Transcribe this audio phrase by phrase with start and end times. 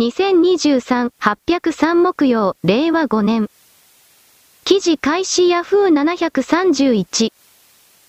[0.00, 3.50] 2023-803木曜、令和5年。
[4.64, 7.34] 記事開始ヤフー731。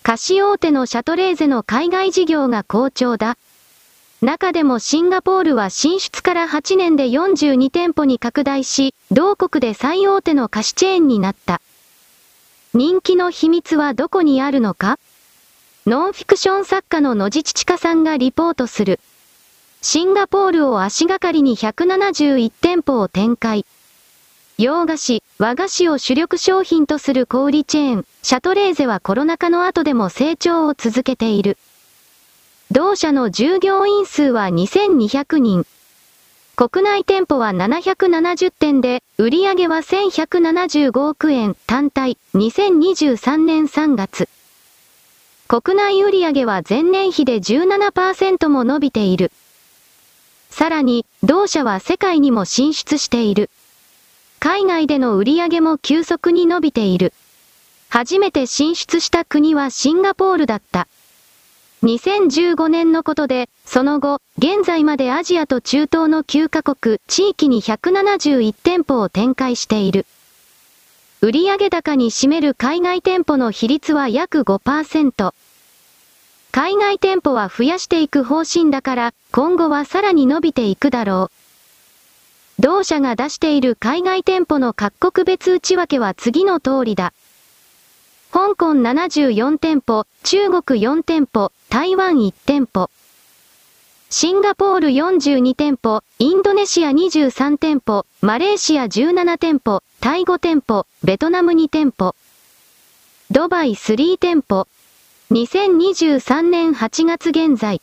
[0.01, 3.37] 菓子大手のシャトレーゼの海外事業が好調だ。
[4.21, 11.59] 中でもシンガポールは進出から8年で42店舗に拡大し、同国で最大手の菓子チェーンになった。
[12.73, 14.97] 人気の秘密はどこにあるのか？
[15.85, 19.01] ノンフィクション作家の野地チカさんがリポートする。
[19.83, 23.65] シンガポールを足がかりに171店舗を展開。
[24.59, 31.57] 洋菓子、和菓子を主力商品とする小売チェーン、シャトレーゼはコロナ禍の後でも成長を続けている。
[32.69, 35.65] 同社の従業員数は2200人。
[36.55, 44.29] 国内店舗は770店で、売上は1175億円単体、2023年3月。
[45.47, 49.31] 国内売上は前年比で17%も伸びている。
[50.51, 53.49] さらに、同社は世界にも進出している。
[54.39, 57.13] 海外での売り上げも急速に伸びている。
[57.89, 60.87] 初めて進出した国はシンガポールだった。
[61.83, 70.05] 2015年のことで、その後、現在までアジアと中東の9カ国、地域に171店舗を展開している。
[71.21, 75.33] 売上高に占める海外店舗の比率は約5%。
[76.51, 81.31] 海外店舗は増やしていく方針だから、今後はさらに伸びていくだろ
[82.59, 82.61] う。
[82.61, 87.13] 同社が出している海外店舗の各国別内訳は次の通りだ。
[88.31, 92.89] 香港74店舗、中国4店舗、台湾1店舗。
[94.09, 102.13] シンガポール42店舗、インドネシア23店舗、マレーシア17店舗、タイ5店舗、ベトナム2店舗。
[103.31, 104.67] ドバイ3店舗。
[105.31, 107.81] 2023年8月現在。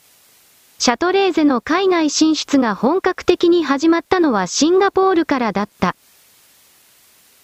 [0.79, 5.97] シャトレーゼの海外進出が本格的に始まったのはシンガポールからだった。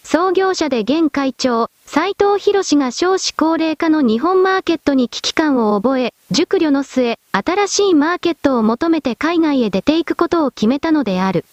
[0.02, 11.46] 創業者で現会長、斉藤博士が少子高齢化の日本マーケットに危機感を覚え、熟慮の末、新しいマーケットを求めて海外へ出ていくことを決めたのである。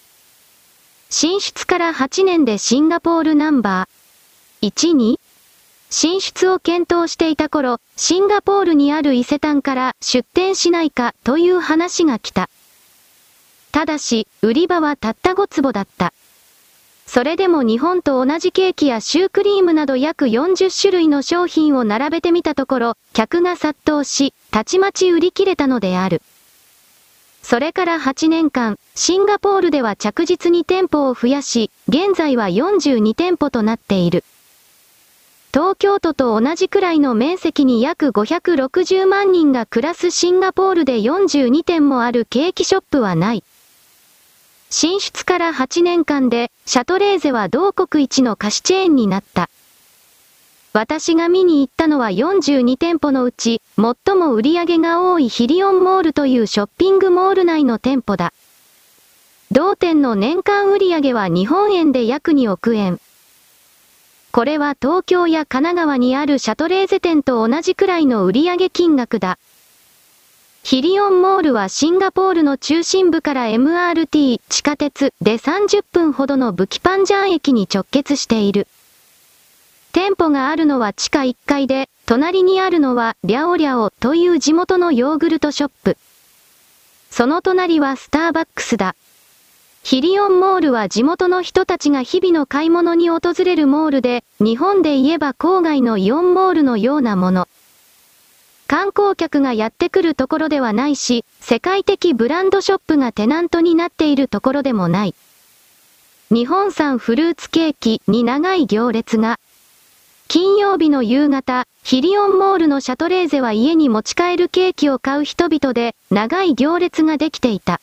[1.09, 5.21] 進出から8年でシンガポールナンバー1に
[5.93, 12.49] 進出を検討していた頃、シンガポールにある伊勢丹から出店しないかという話が来た。
[13.73, 16.13] ただし、売り場はたった5坪だった。
[17.05, 26.21] それでも日本と同じケーキやシュークリームなど約40種類の商品を並べてみたところ、客が殺到し、たちまち売り切れたのである。
[27.43, 34.23] それから8年間、シンガポールでは着実に店舗を増やし、現在は42店舗となっている。
[35.53, 43.43] 東京都と同じくらいの面積に約560万人が暮らすシンガポールで42店もあるケーキショップはない。
[44.69, 49.49] 進出から8年間で、シャトレーゼは同国一の菓子チェーンになった。
[50.71, 58.31] 私が見に行ったのは42店舗のうち、最も売り上げが多いヒリオンモールというショッピングモール内の店舗だ。
[59.51, 63.01] 同店の年間売り上げは日本円で約2億円。
[64.31, 69.37] これは東京や神奈川にあるシャトレーゼ店と同じくらいの売上金額だ。
[70.63, 78.67] ヒリオンモールはシンガポールの中心部から MRT 地下鉄で30分ほどのブキパンジャン駅に直結している。
[79.91, 85.97] 店舗があるのは地下1階で、隣にあるのはリャオリャオという地元のヨーグルトショップ。
[87.09, 88.95] その隣はスターバックスだ。
[89.83, 97.47] ヒリオンモールは地元の人たちが日々の買い物に訪れるモールで、日本で言えば郊外のイオンモールのようなもの。
[98.67, 105.15] 観光客がやってくるところではないし、世界的ブランドショップがテナントになっているところでもない。
[106.29, 109.39] 日本産フルーツケーキに長い行列が。
[110.29, 117.81] 金曜日の夕方、ヒリオンモールのシャトレーゼは家に持ち帰るケーキを買う人々で、長い行列ができていた。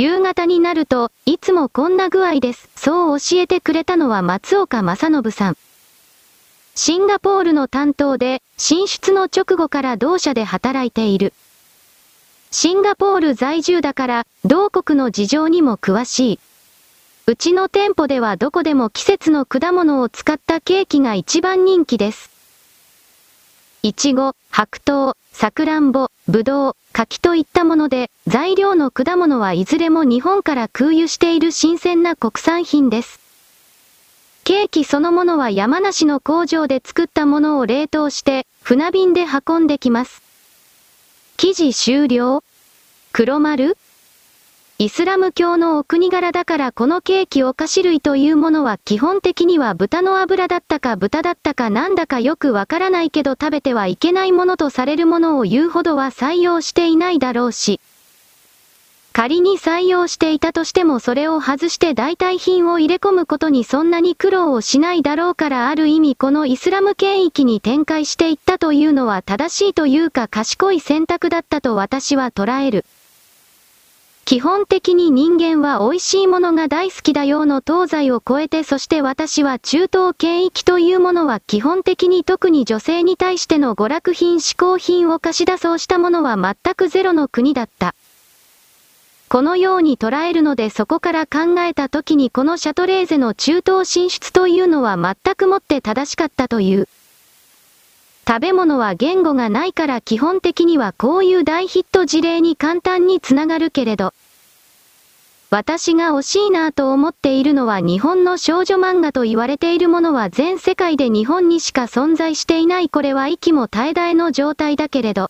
[0.00, 2.70] 夕方になると、いつもこんな具合です。
[2.74, 5.58] そう教えてくれたのは松岡正信さん。
[6.74, 11.34] シンガポールの担当で、進出の直後から同社で働いている。
[12.50, 16.40] シンガポール在住だから、同国の事情にも詳しい。
[17.26, 22.30] うちの店舗ではどこでも季節の果物を使ったケーキが一番人気です。
[23.82, 33.18] いちご、白桃、さくらんぼ、ぶどう、柿といったもので、材料の果物はいずれも日本から空輸している新鮮な国産品です。
[34.44, 40.20] ケーキそのものは山梨の工場で作ったものを冷凍して、船便で運んできます。
[41.38, 42.44] 生地終了
[43.14, 43.78] 黒丸
[44.82, 57.78] イスラム教のお国柄だからこのケーキお菓子類というものは基本的には豚の油だったか豚だったかなんだかよくわからないけど食べてはいけないものとされるものを言うほどは採用していないだろうし。
[59.12, 72.86] 仮に採用していたとしてもそれを外して代替品を入れ込むことにそんなに苦労をしないだろうからある意味このイスラム圏域に展開していったというのは正しいというか賢い選択だったと私は捉える。
[74.30, 87.96] 基本的に人間は美味しいものが大好きだよの東西を超えてそして私は中東圏域というものは基本的に特に女性に対しての娯楽品嗜好品を貸し出そうしたものは全くゼロの国だった。
[89.28, 96.86] このように捉えるのでそこから考えた時にこのシャトレーゼの中東進出というのは全くもって正しかったという。
[98.30, 104.14] 食べ物は言語がないから基本的にはこういう大ヒット事例に簡単につながるけれど。
[105.50, 115.28] 私が惜しいなぁと思っているのは日本の少女漫画と言われているものは全世界で日本にしか存在していないこれは息も絶え絶えの状態だけれど。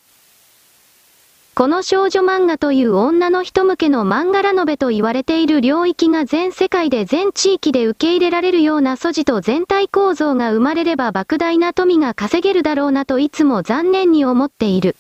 [1.55, 14.97] この少女漫画という女の人向けの漫画ラノベと言われている領域が全世界で全地域で受け入れられるような素地と全体構造が生まれれば莫大な富が稼げるだろうなといつも残念に思っている。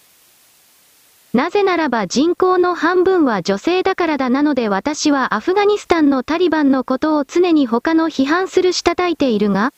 [1.32, 9.73] なぜならば人口の半分は女性だからだなので私はアフガニスタンのタリバンのことを常に他の批判するしたたいているが、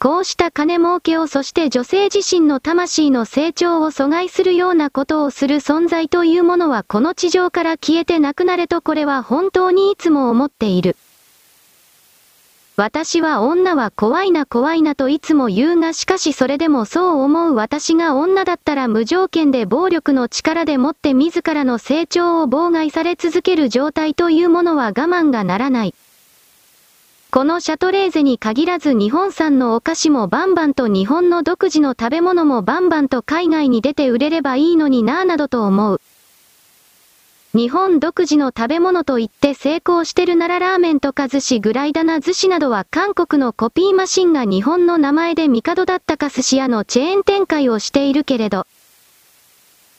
[0.00, 10.96] こうした金儲けをそして女性自身の魂の成長を阻害するようなことをする存在というものはこの地上から消えてなくなれとこれは本当にいつも思っている。
[12.76, 25.94] 私は女は怖いな怖いなといつも言うがしかしそれでもそう思う私が女だったら無条件で暴力の力でもって自らの成長を妨害され続ける状態というものは我慢がならない。
[27.30, 36.00] このシャトレーゼに限らず日本産のお菓子もバンバンと日本の独自の食べ物もバンバンと海外に出て売れればいいのになぁなどと思う。
[37.52, 48.66] 日本独自の食べ物と言って成功してるならラーメンとか寿司ぐらいだな寿司などは韓国のコピーマシンが日本の名前で帝だったか寿司屋のチェーン展開をしているけれど。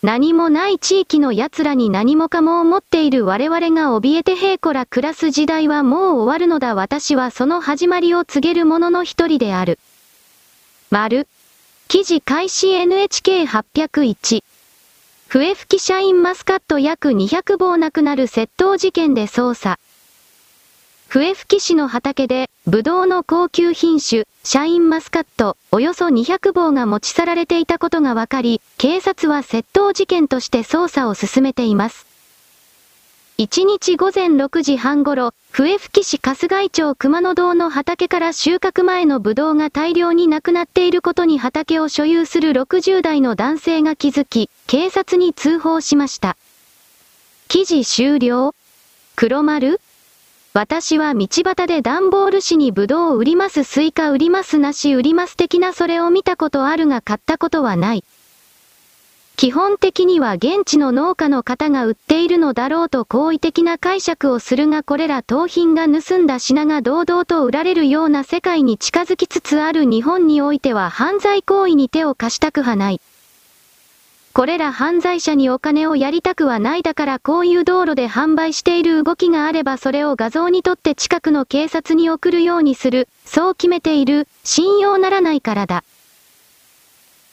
[0.02, 9.78] 何もない地域の奴らに何もかも思っている我々が怯えて平子ら暮らす時代はもう終わるのだ私はその始まりを告げる者の一人である。
[10.90, 11.28] 丸。
[11.90, 14.44] 記事開始 NHK801。
[15.28, 19.80] 笛吹きシャインマスカット約200棒なくなる窃盗事件で捜査。
[21.10, 32.08] 笛吹市の畑で、ブドウの高級品種、シャインマスカット、およそ200棒が持ち去られていたことが分かり、警察は窃盗事件として捜査を進めています。
[33.38, 46.38] 1日午前6時半頃、笛吹市春日居町熊野堂の畑から収穫前のブドウが大量になくなっていることに畑を所有する60代の男性が気づき、警察に通報しました。
[47.50, 48.56] 記事終了
[49.16, 49.80] 黒丸
[50.54, 58.04] 私は道端で段ボール紙にブドウ売りますスイカ売りますなし売ります的なそれを見たことあるが買ったことはない。
[59.36, 73.02] 基本的には現地の農家の方が売っているのだろうと好意的な解釈をするがこれら盗品が盗んだ品が堂々と売られるような世界に近づきつつある日本においては犯罪行為に手を貸したくはない。
[74.34, 85.84] これら犯罪者にお金をやりたくはないだからこういう道路で販売している動きがあればそれを画像に撮って近くの警察に送るようにする、そう決めている、信用ならないからだ。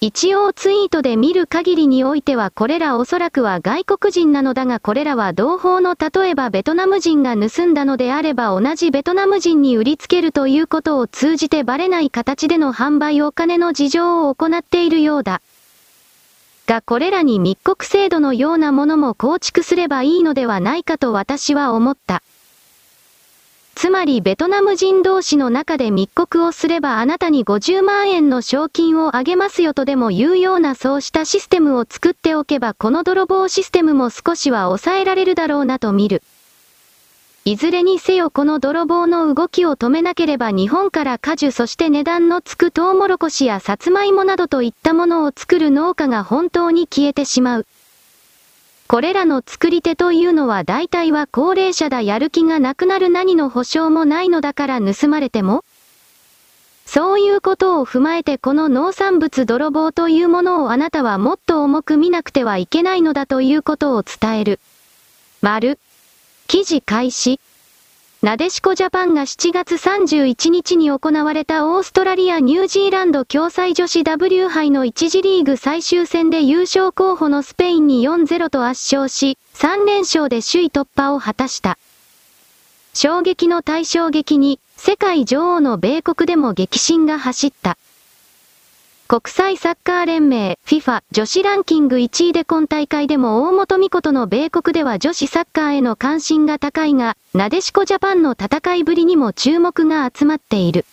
[0.03, 15.41] 一応ツイートで見る限りにおいてはこれらおそらくは外国人なのだがこれらは同胞の例えばベトナム人が盗んだのであれば同じベトナム人に売りつけるということを通じてバレない形での販売お金の事情を行っているようだ。
[16.67, 22.23] がこれらに密告制度のようなものも構築すればいいのではないかと私は思った。
[23.77, 36.23] つまりベトナム人同士の中で密告をすればあなたに50万円の賞金をあげますよとでも言うようなそうしたシステムを作っておけばこの泥棒システムも少しは抑えられるだろうなと見る。
[37.49, 47.67] いずれにせよこの泥棒の動きを止めなければ日本から果樹そして値段のつくトウモロコシやサツマイモなどといったものを作る農家が本当に消えてしまう。
[48.89, 55.65] これらの作り手というのは大体は高齢者だやる気がなくなる何の保証もないのだから盗まれても
[56.85, 64.59] そういうことを踏まえてこの農産物泥棒というものをあなたはもっと重く見なくてはいけないのだということを伝える。
[65.43, 65.79] 丸。
[66.47, 67.41] 記事開始。
[68.23, 81.79] なでしこジャパンが7月31日に行われたオーストラリア・ニュージーランド共催女子 W 杯の1次リーグ最終戦で優勝候補のスペインに4-0と圧勝し、3連勝で首位突破を果たした。
[82.95, 87.77] 衝撃の対衝撃に、世界女王の米国でも激震が走った。
[89.09, 100.85] 国際サッカー連盟 FIFA 女子ランキング1位で今大会でも大本美琴の米国では女子サッカーへの関心が高いが、なでしこジャパンの戦いぶりにも注目が集まっている。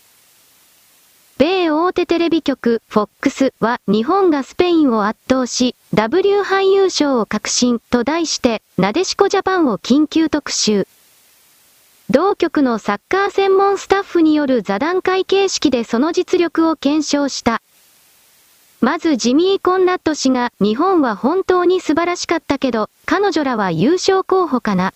[1.39, 10.87] 米大手テレビ局 FOX は日本がスペインを圧倒し、W 杯優勝を確信と題して、なでしこジャパンを緊急特集。
[12.11, 17.63] 同局のサッカー専門スタッフによる座談会形式でその実力を検証した。
[18.83, 24.93] まずジミー・コンラッド氏が日本は本当に素晴らしかったけど、彼女らは優勝候補かな。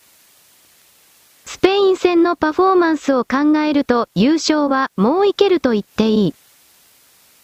[1.46, 6.34] スペイン戦のパフォーマンスを考えると優勝はもういけると言っていい。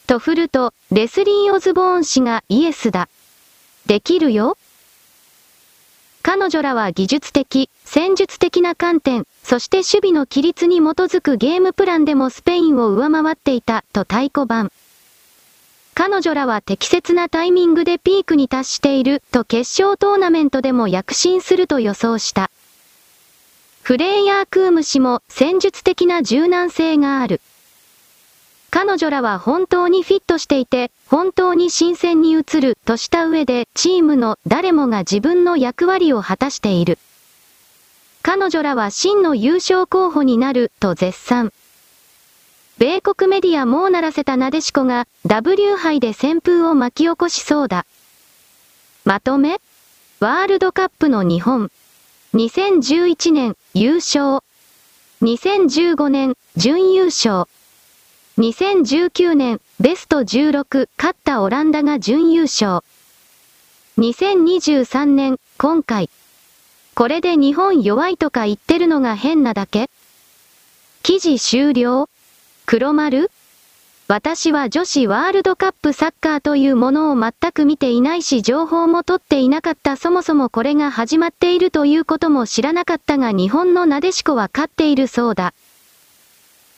[0.06, 3.08] と振ると、レスリー・オズボーン氏がイエスだ。
[3.86, 4.58] できるよ
[6.24, 14.74] 彼女らは技術的、戦術的な観点、そして守備の規律に基づくゲームプランでもスペインを上回っていた、と太鼓判。
[15.96, 22.50] 彼女らは適切なタイミングでピークに達していると決勝トーナメントでも躍進すると予想した。
[23.84, 27.42] フレイヤー・クーム氏も戦術的な柔軟性がある。
[28.72, 36.98] 彼女らは本当にフィットしていて、本当に新鮮に映るとした上で、チームの誰もが自分の役割を果たしている。
[38.24, 41.54] 彼女らは真の優勝候補になると絶賛。
[42.84, 47.86] 米国メディアもうならせたなでしこが W 杯で旋風を巻き起こしそうだ。
[49.06, 49.62] まとめ
[50.20, 51.72] ワールドカップの日本。
[52.34, 54.44] 2011年優勝。
[55.22, 57.46] 2015年準優勝。
[58.38, 62.82] 2019年ベスト16勝ったオランダが準優勝。
[63.98, 66.10] 2023年今回。
[66.96, 69.90] これで日本弱いとか言ってるのが変なだけ？
[71.02, 72.10] 記事終了
[72.66, 73.30] 黒丸？
[74.08, 85.54] 私は女子ワールドカップサッカーというものを全く見ていないし情報も取っていなかったそもそもこれが始まっているということも知らなかったが日本のなでしこは勝っているそうだ。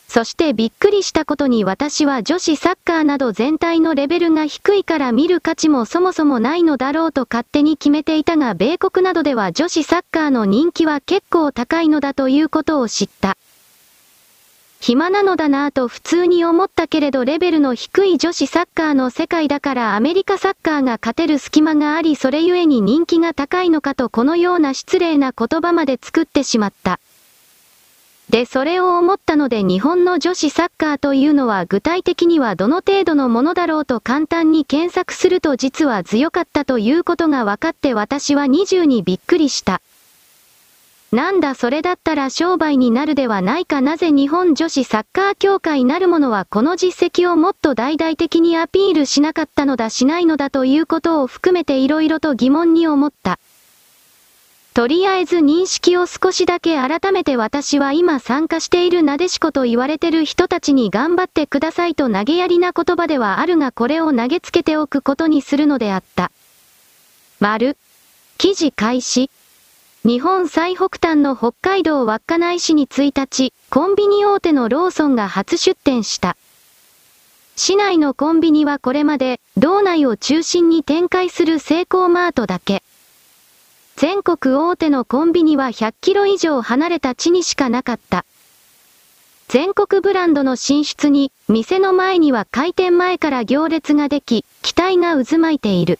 [0.08, 13.36] そしてびっくりしたことに私は女子サッカーなど全体のレベルが低いから見る価値もそもそもないのだろうと勝手に決めていたが米国などでは女子サッカーの人気は結構高いのだということを知った。
[14.80, 27.00] 暇なのだなぁと普通に思ったけれどレベルの低い女子サッカーの世界だからアメリカサッカーが勝てる隙間がありそれゆえに人気が高いのかとこのような失礼な言葉まで作ってしまった。
[28.28, 39.80] で、それを思ったので日本の女子サッカーというのは具体的にはどの程度のものだろうと簡単に検索すると実は強かったということが分かって私は20にびっくりした。
[41.12, 53.38] なんだそれだったら商売になるではないかなぜ日本女子サッカー協会なるものはこの実績をもっと大々的にアピールしなかったのだしないのだということを含めて色々と疑問に思った。
[54.74, 66.30] とりあえず認識を少しだけ改めて私は今参加しているなでしこと言われてる人たちに頑張ってくださいと投げやりな言葉ではあるがこれを投げつけておくことにするのであった。
[67.40, 67.78] 丸。
[68.36, 69.30] 記事開始。
[70.06, 76.36] 日本最北端の北海道稚内市に1日、コンビニ大手のローソンが初出店した。
[77.56, 82.84] 市内のコンビニはこれまで、道内を中心に展開するセイコーマートだけ。
[83.96, 88.24] 全国大手のコンビニは100キロ以上離れた地にしかなかった。
[89.48, 95.98] 全国ブランドの進出に、店の前には開店前から行列ができ、期待が渦巻いている。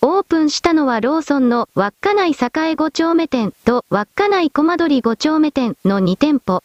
[0.00, 6.62] オープンしたのはローソンの稚内栄5丁目店と稚内小間取5丁目店の2店舗。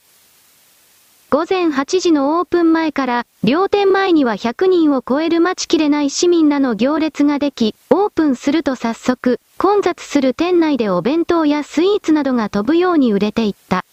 [1.31, 13.83] 午前8時のオープン前から、両店前には100人を超える待ちきれない市民らの行列ができ、オープンすると早速、混雑する店内でお弁当やスイーツなどが飛ぶように売れていった。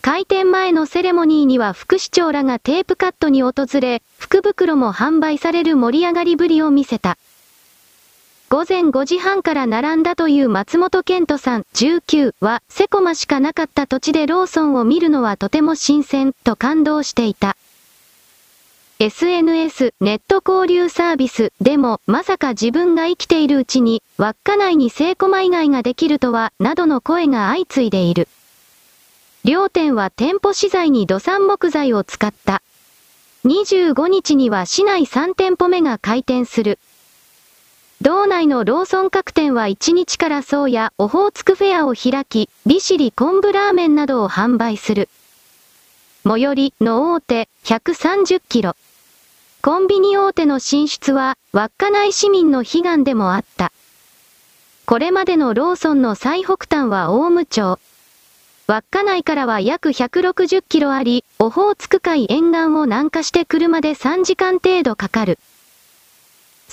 [0.00, 7.18] 開店前のセレモニーには副市長らがテープカットに訪れ、福袋も販売される盛り上がりぶりを見せた。
[8.50, 17.56] 午前5時半から並んだという松本健人さん19は、セコマしかなかった土地でローソンを見るのはとても新鮮と感動していた。
[19.00, 28.28] SNS、ネット交流サービスでもまさか自分が生きているうちに稚内に聖子以外ができるとはなどの声が相次いでいる。
[29.44, 32.62] 両店は店舗資材に土産木材を使った。
[33.44, 36.78] 25日には市内3店舗目が開店する。
[38.02, 45.08] 道内のローソン各店は1日からそうやオホーツクフェアを開き、利尻昆布ラーメンなどを販売する。
[46.26, 48.76] 最寄りの大手130キロ。
[49.62, 53.72] コンビニ大手の進出は稚内市民の悲願でもあった。
[54.86, 57.78] これまでのローソンの最北端は大武町。
[58.66, 65.38] 稚内からは約160キロあり、オホーツク海沿岸を南下して車で3時間程度かかる。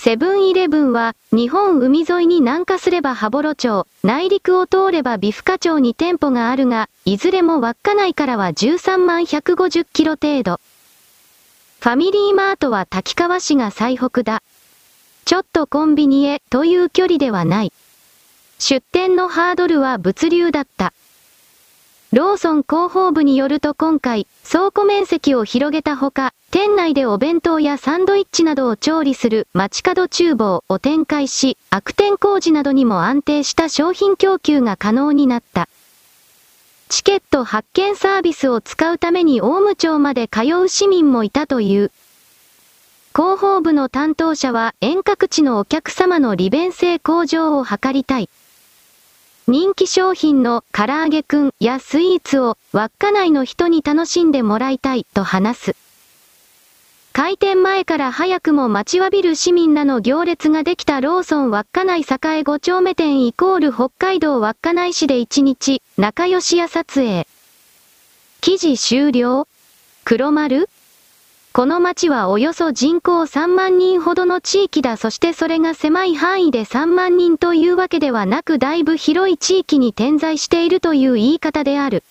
[0.03, 10.59] セブンイレブンは、日本海沿いに南下すれば羽幌町、内陸を通れば美深町に店舗があるが、いずれも稚内からは13万150キロ程度。
[11.81, 14.41] ファミリーマートは滝川市が最北だ。
[15.25, 17.71] ちょっとコンビニへという距離ではない。
[18.57, 20.93] 出店のハードルは物流だった。
[22.13, 35.69] ローソン広報部によると今回、倉庫面積を広げたほか、店内でお弁当やサンドイッチなどを調理する街角厨房を展開し、悪天工事などにも安定した商品供給が可能になった。
[36.89, 41.93] チケット発券サービスを使うために大務町まで通う市民もいたという。
[43.15, 48.29] 広報部の担当者は遠隔地のお客様の利便性向上を図りたい。
[49.51, 55.75] 人気商品の唐揚げくんやスイーツを稚内の人に楽しんでもらいたいと話す。
[57.11, 67.27] 開店前から早くも待ちわびる市民らの行列ができたローソン稚内栄5丁目店イコール北海道稚内市で1日、仲良し屋撮影。
[68.39, 69.49] 記事終了
[70.05, 70.69] 黒丸
[71.53, 82.03] この町はおよそ人口3万人ほどの地域だそしてそれが狭い範囲で3万人というわけではなくだいぶ広い地域に点在しているという言い方である。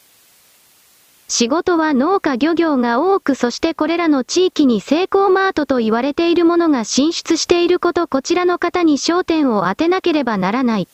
[1.28, 10.88] 仕事は農家漁業が多くそしてこれらの地域に成功マートと言われているものが進出していることこちらの方に焦点を当てなければならない。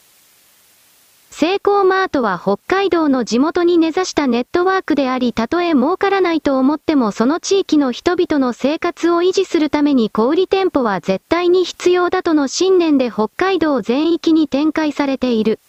[1.39, 15.61] セイコーマートは北海道の地元に根ざしたネットワークであり、たとえ儲からないと思ってもその地域の人々の生活を維持するために小売店舗は絶対に必要だとの信念で北海道全域に展開されている。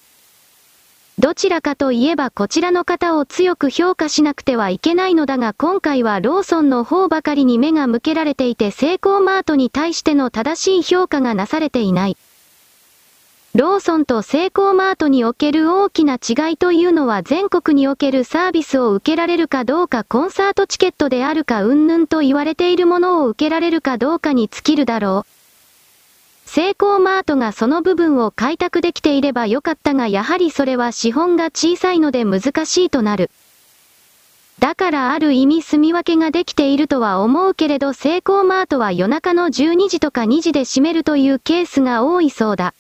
[1.19, 12.15] どちらかといえばこちらの方を強く評価しなくてはいけないのだが今回はローソンの方ばかりに目が向けられていてセイコーマートに対しての正しい評価がなされていない。
[13.57, 26.47] ローソンとセイコーマートにおける大きな違いというのは全国におけるサービスを受けられるかどうかコンサートチケットであるかうんぬんと言われているものを受けられるかどうかに尽きるだろう。
[26.47, 33.31] セイコーマートがその部分を開拓できていればよかったがやはりそれは資本が小さいので難しいとなる。
[34.59, 42.75] だからある意味住み分けができているとは思うけれどセイコーマートは夜中の12時とか2時で閉めるというケースが多いそうだ。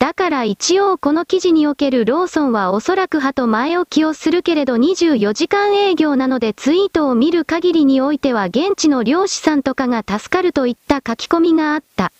[0.00, 12.12] だから一応この記事におけるローソンはおそらく派と前置きをするけれど24時間営業なのでツイートを見る限りにおいては現地の漁師さんとかが助かるといった書き込みがあった。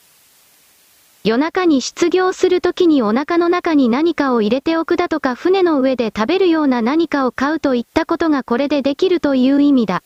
[1.24, 10.02] 夜中に出業するときにお腹の中に何かを入れておくだとか船の上で食べるような何かを買うといったことがこれでできるという意味だ。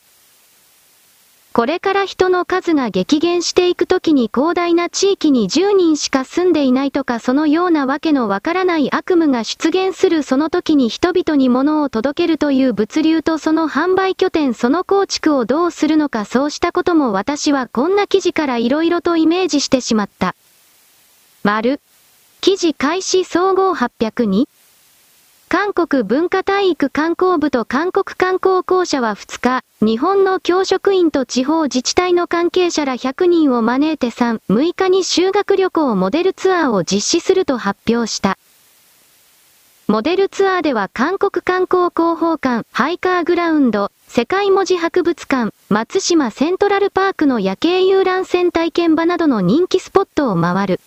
[1.55, 20.35] これから人の数が激減していくときに広大な地域に10人しか住んでいないとかそのようなわけのわからない悪夢が出現するその時に人々に物を届けるという物流とその販売拠点その構築をどうするのかそうしたことも私はこんな記事から色々とイメージしてしまった。
[21.43, 21.79] 丸。
[22.41, 24.47] 記事開始総合802
[25.57, 38.37] 韓国文化体育観光部と韓国観光公社は2日、日本の教職員と地方自治体の関係者ら100人を招いて3、6日に修学旅行モデルツアーを実施すると発表した。
[39.87, 50.81] モデルツアーでは韓国観光広報館、ハイカーグラウンド、世界文字博物館、松島セントラルパークの夜景遊覧船体験場などの人気スポットを回る。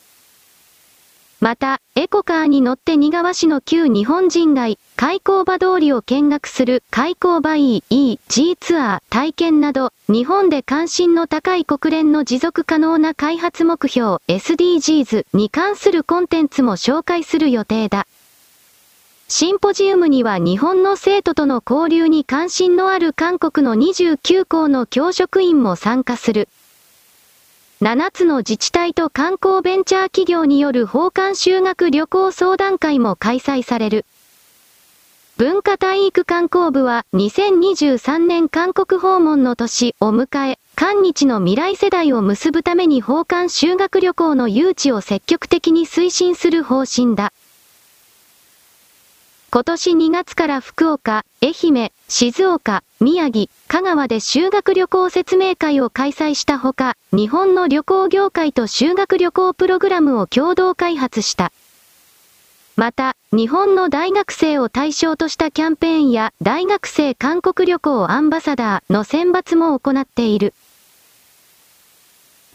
[1.40, 18.08] また、エコカーに乗って新川市の旧日本人街、開港場通りを見学する開港場 EEG ツアー体験など、日本で関心の高い国連の持続可能な開発目標 SDGs に関するコンテンツも紹介する予定だ。
[19.28, 26.48] シンポジウムには日本の生徒との交流に関心のある韓国の29校の教職員も参加する。
[27.80, 34.04] 7つの自治体と観光ベンチャー企業による訪韓修学旅行相談会も開催される。
[35.36, 47.32] 文化体育観光部は2023年韓国訪問の年を迎え、韓日の未来世代を結ぶために訪韓修学旅行の誘致を積極的に推進する方針だ。
[49.52, 61.52] 今年2月から福岡、愛媛、静岡、宮城、香川で修学旅行説明会を開催したほか、日本の旅行業界と修学旅行プログラムを共同開発した。
[62.76, 70.54] また、日本の大学生を対象としたキャンペーンや大学生韓国旅行アンバサダーの選抜も行っている。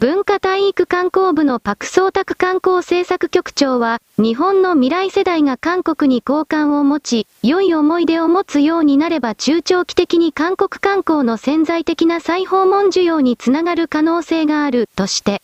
[0.00, 15.40] 文化体育観光部のパクソータク観光政策局長は、日本の未来世代が韓国に好感を持ち、良い思い出を持つようになれば中長期的に韓国観光の潜在的な再訪問需要につながる可能性がある、として、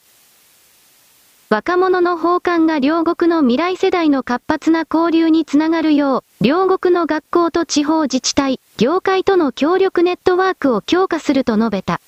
[1.49, 12.01] 若者の訪韓が両国の未来世代の活発な交流につながるよう、両国の学校と地方自治体、業界との協力ネットワークを強化すると述べた。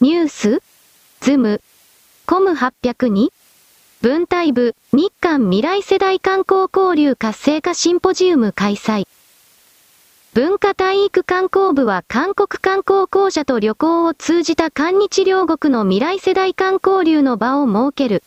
[0.00, 0.62] ニュース
[1.22, 1.60] ズム、
[2.26, 3.28] コム802、
[4.00, 9.06] 文体部、日韓未来世代観光交流活性化シンポジウム開催。
[10.34, 18.24] 文化体育観光部は韓国観光公社と旅行を通じた韓日両国の未来世代観光流の場を設ける。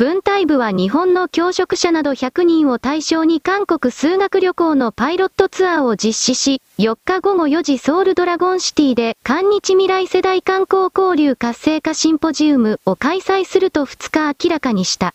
[0.00, 15.12] 文体部は日本の教職者など100人を対象に韓国数学旅行のパイロットツアーを実施し、4日午後4時ソウルドラゴンシティで韓日未来世代観光交流活性化シンポジウムを開催すると2日明らかにした。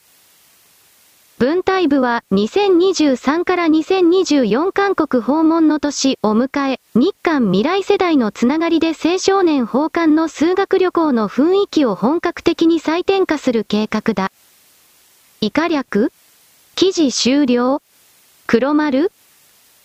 [1.40, 14.32] 文体部は2023から2024韓国訪問の年を迎え、日韓未来世代のつながりで青少年訪韓の数学旅行の雰囲気を本格的に再転化する計画だ。
[15.46, 16.12] 以下略
[16.76, 17.80] 記事終了
[18.48, 19.12] 黒丸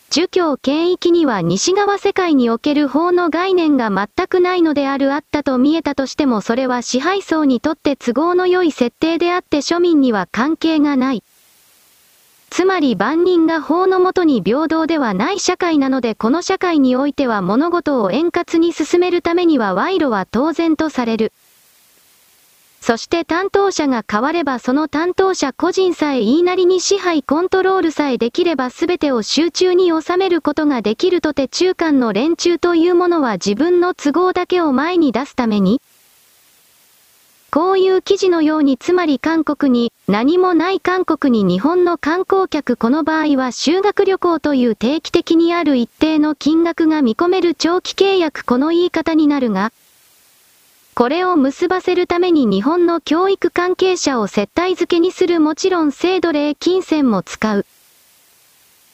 [0.08, 11.22] 儒教権域には西側世界における法の概念が全くないのであるあったと見えたとしてもそれは支配層にとって都合の良い設定であって庶民には関係がない。
[12.48, 21.32] つまり万人が法のもとに平等ではない社会なのでこの社会においては物事を円滑に進めるためには賄賂は当然とされる。
[22.90, 35.80] そして担当者が変わればその担当者個人さえ言いなりに支配コントロールさえできれば全てを集中に収めることができるとて中間の連中というものは自分の都合だけを前に出すために、
[37.52, 49.70] こういう記事のようにつまり韓国に、何もない韓国に日本の観光客この場合は修学旅行という定期的にある一定の金額が見込める長期契約この言い方になるが、
[50.94, 57.66] これを結ばせるために日本の教育関係者を接待付けにするもちろん制度例金銭も使う。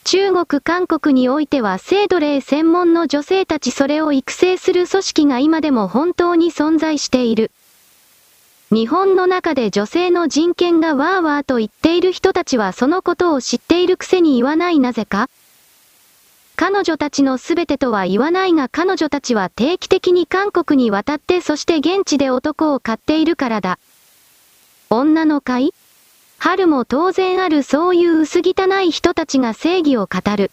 [0.05, 7.51] 中国韓国においては制度例専門の女性たちそれを育成する組織が今でも本当に存在している。
[8.73, 15.29] 日本の中で女性の人権がわーわーと言っている人たちはそのことを知っているくせに言わないなぜか
[16.59, 23.79] 彼女たちの全てとは言わないが彼女たちは定期的に韓国に渡ってそして現地で男を買っているからだ。
[24.89, 25.75] 女の会？
[26.39, 30.51] 春も当然あるそういう薄汚い人たちが正義を語る。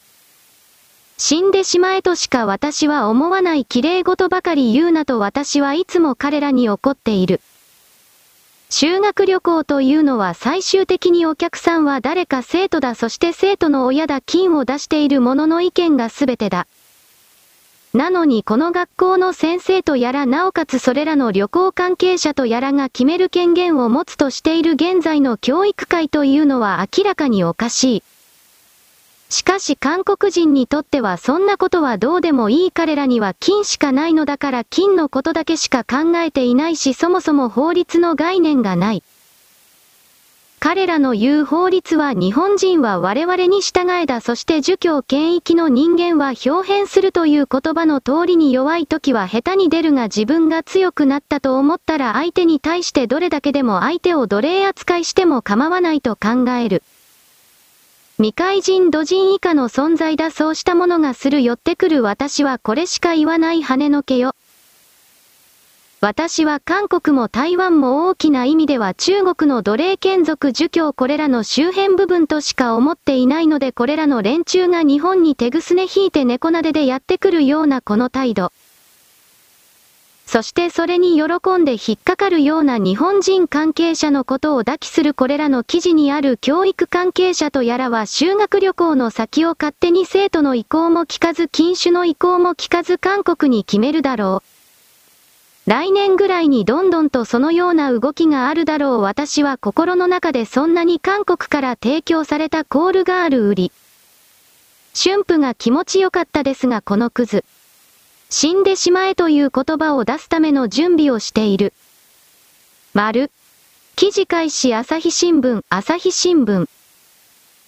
[1.17, 7.39] 死んでしまえとしか私は思わない綺麗事ばかり言うなと私はいつも彼らに怒っている。
[8.75, 16.65] 修学旅行というのは最終的にお客さんは誰か生徒だそして生徒の親だ金を出している者の意見が全てだ。
[17.93, 28.03] なのにこの学校の先生とやらなおかつそれらの旅行関係者とやらが決める権限を持つとしている現在の教育界というのは明らかにおかしい。
[29.33, 39.01] しかし韓国人にとってはそんなことはどうでもいい彼らには金しかないのだから金のことだけしか考えていないしそもそも法律の概念がない。
[40.59, 56.83] 彼らの言う法律は日本人は我々に従えだそして儒教権益の人間は表変するという言葉の通りに弱い時は下手に出るが自分が強くなったと思ったら相手に対してどれだけでも相手を奴隷扱いしても構わないと考える。
[58.23, 64.33] 未開人土人以下の存在だそうしたものがする寄ってくる私はこれしか言わない羽の毛よ。
[65.99, 78.53] 私は韓国も台湾も大きな意味では中国の奴隷眷属儒教これらの周辺部分としか思っていないのでこれらの連中が日本に手ぐすね引いて猫なででやってくるようなこの態度。
[80.33, 94.41] そしてそれに喜んで引っかかるような日本人関係者のことを抱きするこれらの記事にある教育関係者とやらは修学旅行の先を勝手に生徒の意向も聞かず禁酒の意向も聞かず韓国に決めるだろ
[95.67, 95.69] う。
[95.69, 103.71] 来年ぐらいにどんどんとそのような動きがあるだろう私は心の中でそんなに韓国から提供されたコールガール売り。
[104.99, 107.45] 春婦が気持ちよかったですがこのクズ。
[108.35, 111.71] 死んでしまえという言葉を出すための準備をしている。
[112.95, 113.29] 丸。
[113.95, 116.67] 記事開始朝日新聞、朝日新聞。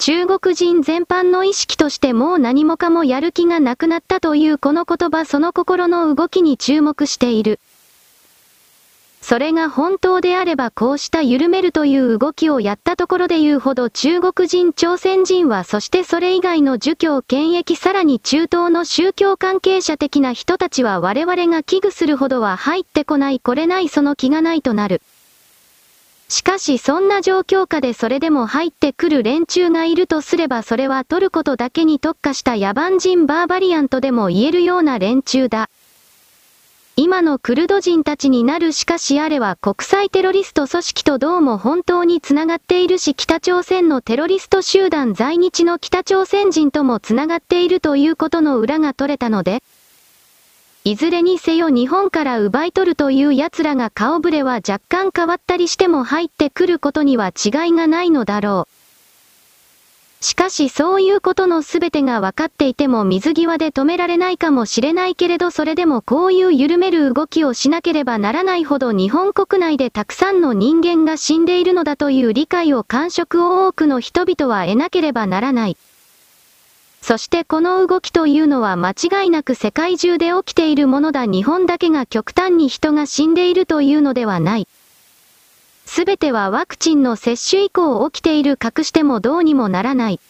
[0.00, 7.58] 中国人全般の意識としてもう何もかもやる気がなくなったというこの言葉その心の動きに注目している。
[9.22, 25.00] それが本当であればこうした緩めるという動きをやったところで言うほど中国人朝鮮人はそしてそれ以外の儒教権益さらに中東の宗教関係者的な人たちは我々が危惧するほどは入ってこないこれないその気がないとなる。
[26.28, 35.68] しかしそんな状況下でそれでも入ってくる連中がいるとすればそれはトルコとだけに特化した野蛮人バーバリアンとでも言えるような連中だ。
[36.94, 49.62] 今のクルド人たちになるしかしあれは国際テロリスト組織とどうも本当につながっているし北朝鮮のテロリスト集団在日の北朝鮮人ともつながっているということの裏が取れたので、
[50.84, 58.81] いずれにせよ日本から奪い取るという奴らが顔ぶれは若干変わったりしても入ってくることには違いがないのだろう。
[60.22, 75.76] しかしそういうことのすべてが分かっていても水際で止められないかもしれないけれどそれでもこういう緩める動きをしなければならないほど日本国内でたくさんの人間が死んでいるのだという理解を感触を多くの人々は得なければならない。
[77.00, 84.68] そしてこの動きというのは間違いなく世界中で起きているものだ日本だけが極端に人が死んでいるというのではない。
[85.94, 90.20] すべてはワクチンの接種以降起きている隠してもどうにもならない。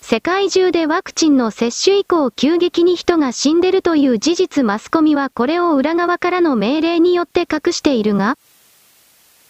[0.00, 8.38] 世界中でワクチンの接種以降急激に人が死んでるという事実マスコミはこれを裏側からの命令によって隠しているが、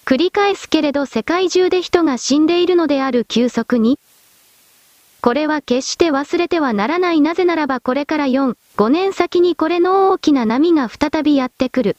[0.05, 4.01] 繰り返すけれど世界中で人が死んでいるのである急速に、
[5.21, 11.97] これは決して忘れてはならないなぜならばこれから4、5年先にこれの大きな波が再びやってくる。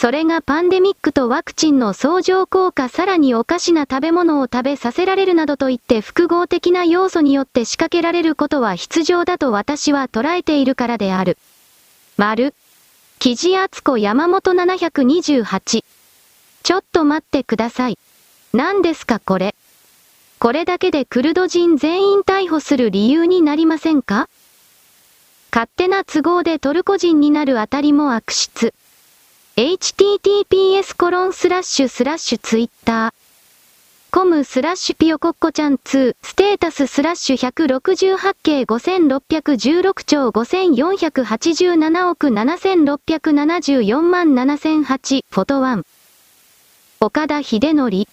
[0.00, 11.36] それがパンデミックとワクチンの相乗効果さらにおかしな食べ物を食べさせられるなどといって複合的な要素によって仕掛けられることは必要だと私は捉えているからである。
[12.16, 12.54] 丸。
[13.18, 15.84] 記事厚子山本728。
[16.62, 17.98] ちょっと待ってください。
[18.52, 19.56] 何ですかこれ？
[20.38, 24.28] これだけでクルド人全員逮捕する理由になりませんか？
[25.52, 28.74] 勝手な都合でトルコ人になるあたりも悪質。
[29.58, 33.12] Https コロンスラッシュスラッシュツイッター。
[34.12, 45.84] コムスラッシュピヨコッコちゃん2ステータススラッシュ168系5616兆5487億7674万7008フォトワン。
[47.00, 48.06] 岡田秀則。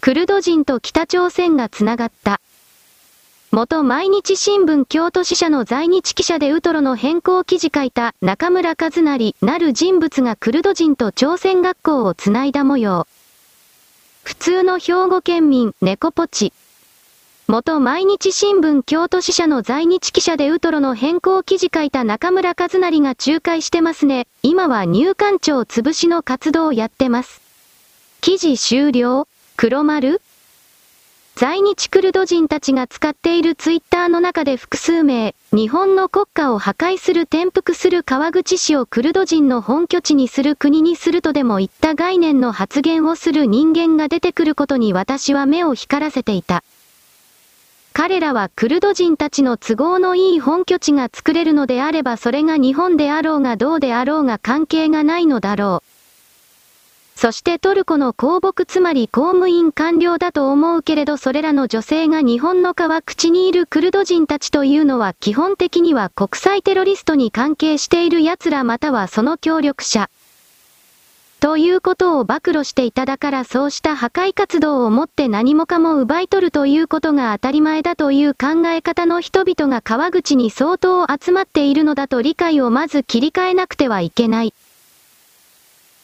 [0.00, 2.40] クルド人と北朝鮮がつながった。
[3.50, 13.06] 元毎日新聞京都支社の在日記者でウトロの変更記事書いた中村和成なる人物がクルド人と朝鮮学校をつないだ模様。
[14.22, 16.52] 普通の兵庫県民、猫ポチ。
[17.46, 24.26] 元毎日新聞京都支社の在日記者でウトロの変更記事書いた中村和成が仲介してますね。
[24.42, 27.40] 今は入管庁潰しの活動をやってます。
[28.20, 30.20] 記事終了黒丸
[31.38, 46.64] 在日クルド人たちが使っているツイッターの中で複数名、日本の国家を破壊する転覆する川口市をクルド人の本拠地にする国にするとでも言った概念の発言をする人間が出てくることに私は目を光らせていた。
[47.92, 55.97] 彼らはクルド人たちの都合のいい本拠地が作れるのであればそれが日本であろうがどうであろうが関係がないのだろう。
[57.20, 70.08] そしてトルコの公僕つまり公務員官僚だと思うけれどそれらの女性が日本の川口にいるクルド人たちというのは基本的には国際テロリストに関係している奴らまたはその協力者。
[71.40, 84.54] ということを暴露していただからそうした破壊活動をもって何もかも奪い取るということが当たり前だという考え方の人々が川口に相当集まっているのだと理解をまず切り替えなくてはいけない。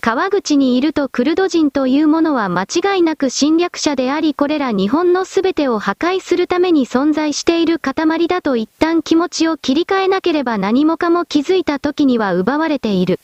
[0.05, 7.95] 川口にいるとクルド人というものは間違いなく侵略者でありこれら日本の全てを破壊するために存在している塊
[8.29, 13.19] だと一旦気持ちを切り替えなければ何もかも気づいた時には奪われている。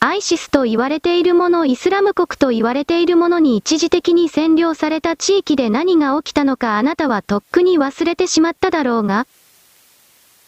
[0.00, 9.28] アイシスと言われているものイスラム国と言われているものに一時的に占領された地域で何が起きたのかあなたはとっくに忘れてしまっただろうが、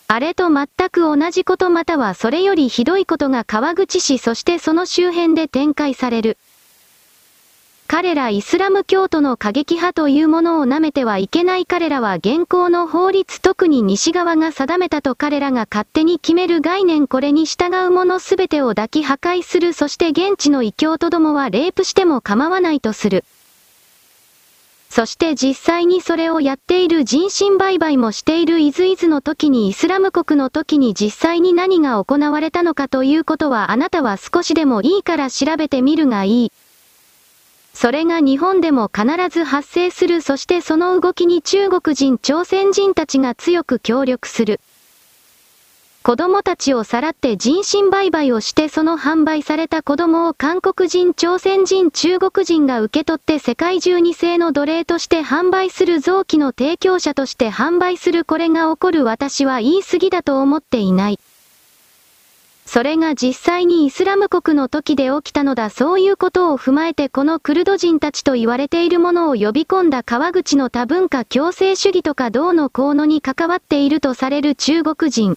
[0.08, 6.38] あれと全く同じことまたはそれよりひどいことが川口市そしてその周辺で展開される。
[7.88, 23.24] 彼らイスラム教徒の過激派というものを舐めてはいけない彼らは現行の法律特に西側が定めたと彼らが勝手に決める概念これに従うものすべてを抱き破壊するそして現地の異教徒どもはレイプしても構わないとする。
[24.96, 36.52] そして実際にそれをやっている人身売買もしているイズイズの時にイスラム国の時に実際に何が行われたのかということはあなたは少しでもいいから調べてみるがいい。
[37.74, 44.60] それが日本でも必ず発生するそしてその動きに中国人朝鮮人たちが強く協力する。
[46.06, 61.18] 子供たちをさらって人身売買をしてその販売された子供を韓国人朝鮮人中国人が受け取って世界中に製の奴隷として販売する臓器の提供者として販売するこれが起こる私は言い過ぎだと思っていない。
[62.66, 75.36] それが実際にイスラム国の時で起きたのだそういうことを踏まえてこのクルド人たちと言われているものを呼び込んだ川口の多文化共生主義とか銅の効能に関わっているとされる中国人。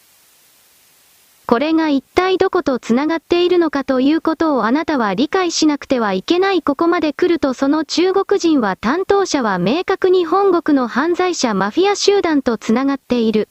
[1.49, 13.49] これが一体どこと繋がっているのかということをあなたは理解しなくてはいけないここまで来るとその中国人は担当者は明確に本国の犯罪者マフィア集団と繋がっている。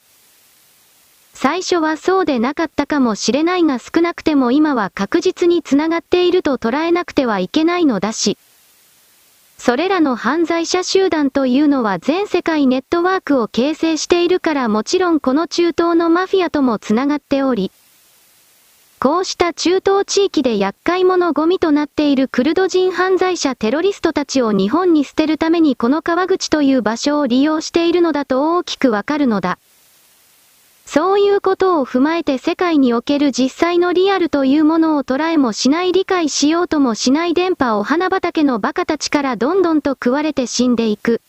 [1.35, 8.39] 最初はそうでなかったかもしれないが少なくても今は確実に繋がっていると捉えなくてはいけないのだし。
[9.57, 17.73] それらの犯罪者集団というのは全世界ネットワークを形成しているからもちろんこの中東のマフィアとも繋がっており、
[19.01, 29.59] こうした中東地域で厄介者ゴミとなっているクルド人犯罪者テロリストたちを日本に捨てるためにこの川口という場所を利用しているのだと大きくわかるのだ。
[30.85, 41.21] そういうことを踏まえて世界における実際のリアルというものを捉えもしない理解しようともしない電波を花畑の馬鹿たちからどんどんと食われて死んでいく。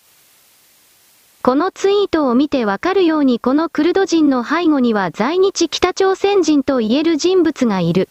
[1.42, 8.10] このツイートを見てわかるようにこのクルド人の背後には在日北朝鮮人と言える人物がいる。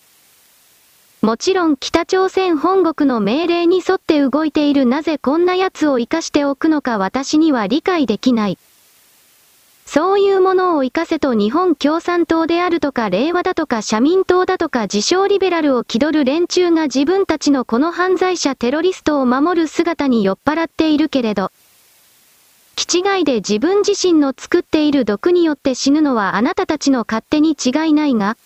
[1.21, 8.59] もちろん北朝鮮本国の命令に沿って動いているなぜこんな奴を活かしておくのか私には理解できない。
[9.85, 21.53] そういうものを活かせと日本共産党であるとか令和だとか社民党だとか自称リベラルを気取る連中が自分たちのこの犯罪者テロリストを守る姿に酔っ払っているけれど、
[22.79, 28.37] 気違いで自分自身の作っている毒によって死ぬのはあなたたちの勝手に違いないが、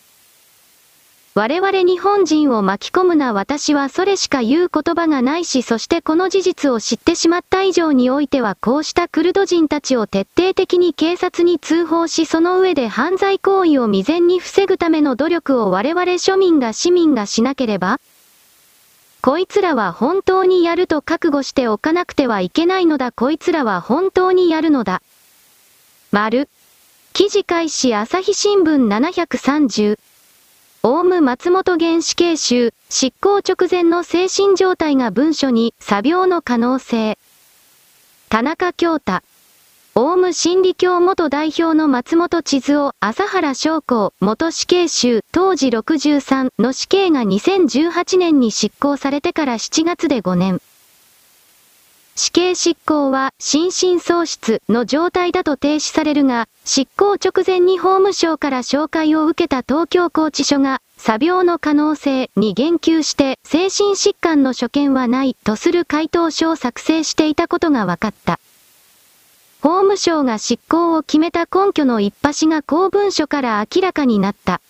[1.35, 17.99] 我々日本人を巻き込むな私はそれしか言う言葉がないしそしてこの事実を知ってしまった以上においてはこうしたクルド人たちを徹底的に警察に通報しその上で犯罪行為を未然に防ぐための努力を我々庶民が市民がしなければ
[19.25, 25.01] こいつらは本当にやると覚悟しておかなくてはいけないのだこいつらは本当にやるのだ。
[26.11, 26.49] 丸。
[27.13, 29.97] 記事開始朝日新聞730
[30.83, 37.17] オウム松本原死刑囚、執行直前の精神状態が文書に、作病の可能性。
[38.29, 39.23] 田中京太。
[39.95, 50.63] オウム真理教元代表の松本千鶴夫、朝原将校、元死刑囚、当時63の死刑が2018年に執行されてから7月で5年。
[52.15, 68.41] 死刑執行は心神喪失の状態だと停止されるが、執行直前に法務省から紹介を受けた東京拘置所が、作病の可能性に言及して精神疾患の所見はないとする回答書を作成していたことが分かった。
[69.63, 74.61] 法務省が執行を決めた根拠の一端が公文書から明らかになった。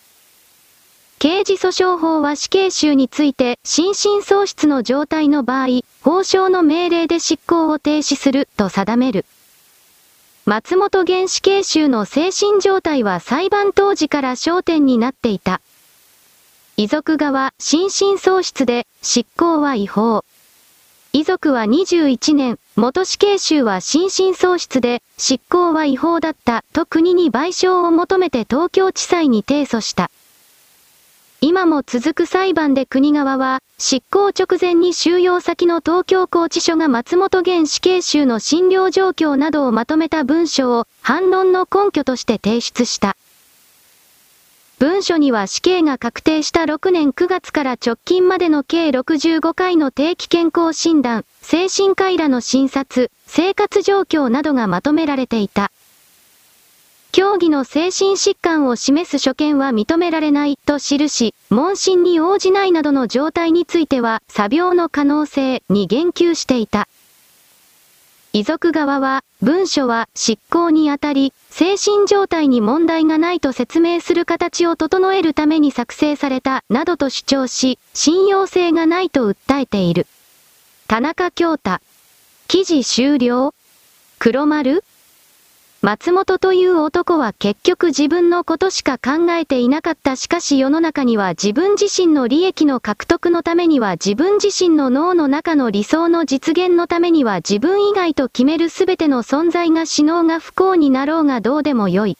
[1.18, 9.24] 刑事訴訟法は死刑囚について心神喪失の状態の場合、法省の命令で執行を停止すると定める。
[10.44, 15.62] 松本原死刑囚の精神状態は裁判当時から焦点になっていた。
[16.76, 20.22] 遺族側、心神喪失で、執行は違法。
[21.14, 30.10] 遺族は21年、元死刑囚は心神喪失で、執行は違法だったと国に賠償を求めて東京地裁に提訴した。
[31.42, 43.16] 今も続く裁判で国側は、執行直前に収容先の東京拘置所が松本現死刑囚の診療状況などをまとめた文書を反論の根拠として提出した。
[44.82, 55.70] 文書には死刑が確定した6年9月から直近までの計65回の定期健康診断、精神科医らの診察、生活状況などがまとめられていた。
[57.12, 66.88] 競技の精神疾患を示す所見は認められないと記し、問診に応じないなどの状態については、作病の可能性に言及していた。
[68.34, 80.06] 遺族側は、文書は執行にあたり、精神状態に問題がないと説明する形を整えるために作成された、などと主張し、信用性がないと訴えている。
[80.88, 81.80] 田中京太。
[82.48, 83.52] 記事終了
[84.18, 84.82] 黒丸
[85.84, 102.16] 松本という男は結局自分のことしか考えていなかったしかし世の中には自分自身の利益の獲得のためには自分自身の脳の中の理想の実現のためには自分以外と決めるすべての存在が死のうが不幸になろうがどうでもよい。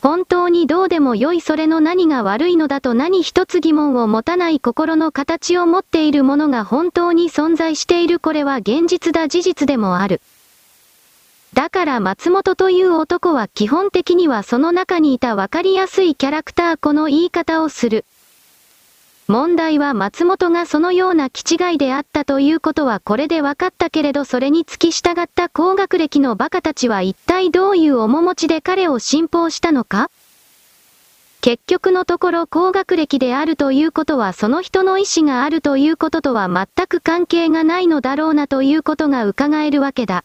[0.00, 10.22] 本当にどうでもよいそれの何が悪いのだと何一つ疑問を持たない心の形を持っているものが本当に存在しているこれは現実だ事実でもある。
[11.54, 18.04] だから松本という男は基本的にはその中にいたわかりやすいキャラクターこの言い方をする。
[19.28, 30.10] 問題は松本がそのような気違いであったということはこれで分かったけれどそれに付き従った高学歴の馬鹿たちは一体どういう面持ちで彼を信奉したのか
[31.40, 40.24] 結局のところ高学歴であるということはその人の意志があるということとは全く関係がないのだろうなということが伺えるわけだ。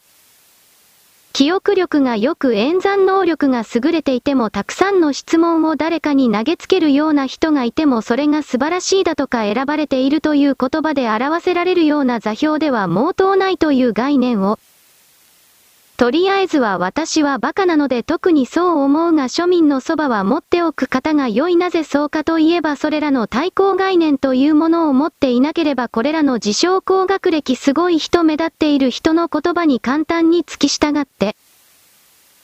[1.38, 14.58] 記憶力が良く演算能力が優れていてもたくさんの質問を誰かに投げつけるような人がいてもそれが素晴らしいだとか選ばれているという言葉で表せられるような座標では毛頭ないという概念を。
[15.98, 31.36] とりあえずは私は馬鹿なので特にそう思うが庶民のそばは持っておく方が良いなぜそうかといえばそれらの対抗概念というものを持っていなければこれらの自称高学歴すごい人目立っている人の言葉に簡単に付き従って、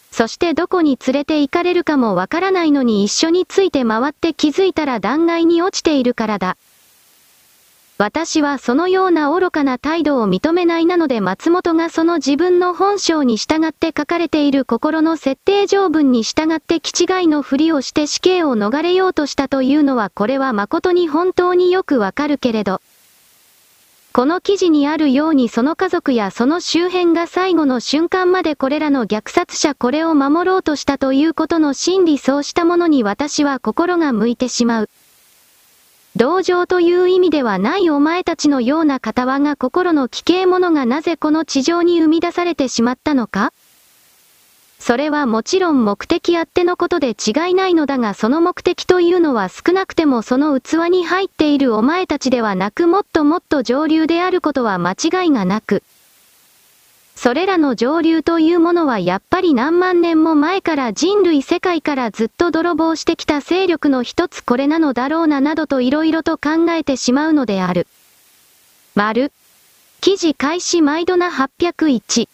[0.09, 6.57] そしてどこに連れて行かれるかもわからないのに一緒について回って気づいたら断崖に落ちているからだ。
[7.99, 22.81] 私はそのような愚かな態度を認めないなので松本がその自分の本性に従って書かれている心の設定条文に従って気違いのふりをして死刑を逃れようとしたというのはこれは誠に本当によくわかるけれど。
[24.11, 34.89] この記事にあるようにその家族やその周辺が最後の瞬間までこれらの虐殺者これを守ろうとしたということの真理そうしたものに私は心が向いてしまう。
[36.15, 43.51] 同情という意味ではないお前たちのような片輪が心の奇形者がなぜこの地上に生み出されてしまったのか？
[44.77, 55.83] それはもちろん目的あってのことで違いないのだがその目的というのは少なくてもその器に入っているお前たちではなくもっともっと上流であることは間違いがなく、
[57.23, 67.87] それらの上流というものはやっぱり何万年も前から人類世界からずっと泥棒してきた勢力の一つこれなのだろうななどと色々と考えてしまうのである。
[68.93, 69.31] 丸。
[70.01, 72.27] 記事開始毎度な801。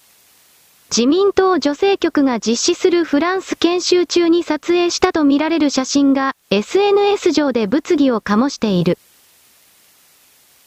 [0.90, 8.98] 自民党女性局が実施するフランス研修中に撮影したとみられる写真が SNS 上で物議を醸している。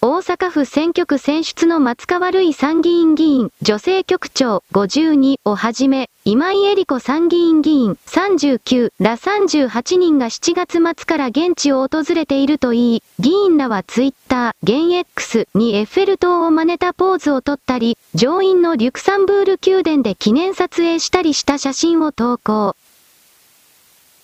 [0.04, 22.74] 大阪府選挙区選出の松川るい参議院議員、女性局長52をはじめ、今井絵理子参議院議員39ら38人が7月末から現地を訪れているといい、議員らはツイッター、現 X にエッフェル塔を真似たポーズを撮ったり、上院のリュクサンブール宮殿で記念撮影したりした写真を投稿。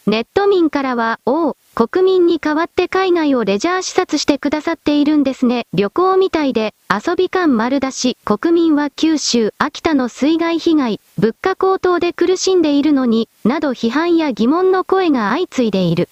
[0.08, 5.66] ネット民からは、おう、国民に代わって海外をレジャー視察してくださっているんですね。
[5.74, 16.08] 旅行みたいで、遊び感丸出し、国民は九州、秋田の水害被害、物価高騰で苦しんでいるのに、など批判や疑問の声が相次いでいる。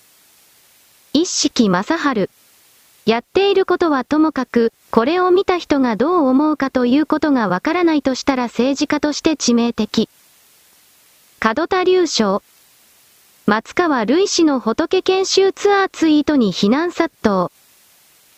[1.15, 2.29] 一式正春。
[3.07, 10.11] やっていることはともかく、これを見た人がどう思うかということがわからないとしたら政治家として致命的。
[11.43, 12.43] 門田隆章。
[13.49, 17.53] 松川類氏の仏研修ツアーツイートに非難殺到。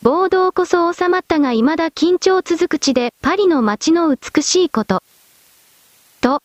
[0.03, 5.01] 暴動こそ収まったが未だ緊張続く地でパリの街の美しいこと。
[6.21, 6.43] と、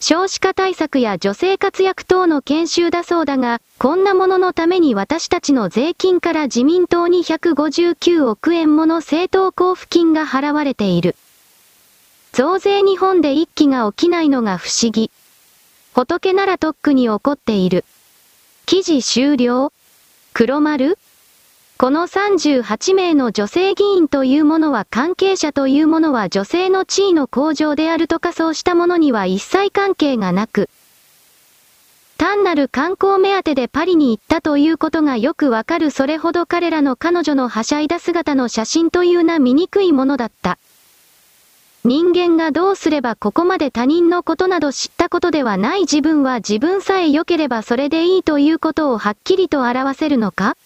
[0.00, 11.14] 少子化対策や女性活躍等の研修だそうだが、こんなもののために私たちの税金から自民党に159億円もの政党交付金が払われている。
[12.32, 15.10] 増税日本で一気が起きないのが不思議。
[15.96, 17.82] 仏ならとっくに怒っている。
[18.66, 19.72] 記事終了
[20.34, 20.98] 黒丸
[21.78, 30.68] この38名の女性議員というものは関係者というものは女性の地位の向上であるとかそうしたものには一切関係がなく、
[32.18, 40.58] 単なる観光目当てでパリに行ったということがよくわかるそれほど彼らの彼女のはしゃいだ姿の写真というな醜いものだった。
[41.86, 50.56] 人間がどうすればここまで他人のことなど知ったことではない自分は自分さえ良ければそれでいいということをはっきりと表せるのか？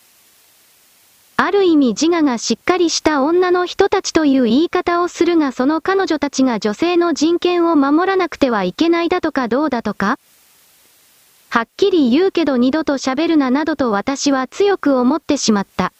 [1.36, 10.18] ある意味自我がしっかりした女の人たちという言い方をするがその彼女たちが女性の人権を守らなくてはいけないだとかどうだとか？
[11.50, 15.92] はっきり言うけど二度と喋るななどと私は強く思ってしまった。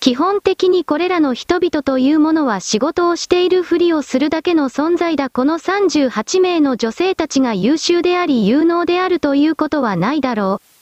[0.00, 10.76] 基本的にこれらの人々というものは仕事をしているふりをするだけの存在だこの38名の女性たちが優秀であり有能であるということはないだろう。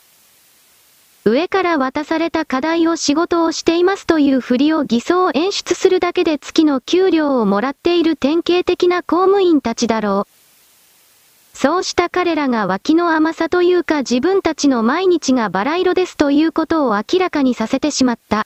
[1.27, 11.57] 上から渡された課題を仕事をしていますというふりを偽装演出するだけで月の給料をもらっている典型的な公務員たちだろう。
[11.57, 18.45] そうした彼らが脇の甘さというか自分たちの毎日がバラ色ですということを明らかにさせてしまった。